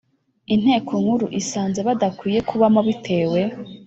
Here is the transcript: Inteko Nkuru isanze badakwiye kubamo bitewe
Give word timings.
Inteko 0.53 0.91
Nkuru 1.01 1.25
isanze 1.41 1.79
badakwiye 1.87 2.39
kubamo 2.49 2.79
bitewe 2.87 3.41